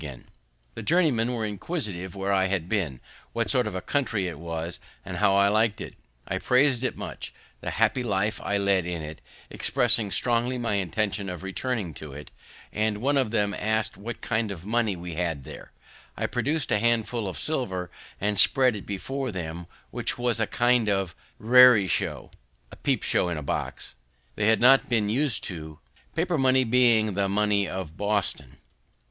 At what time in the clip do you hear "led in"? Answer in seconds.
8.57-9.03